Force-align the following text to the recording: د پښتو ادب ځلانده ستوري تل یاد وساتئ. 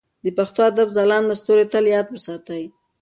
د 0.25 0.27
پښتو 0.37 0.59
ادب 0.69 0.87
ځلانده 0.97 1.35
ستوري 1.41 1.65
تل 1.71 1.85
یاد 1.93 2.07
وساتئ. 2.09 2.63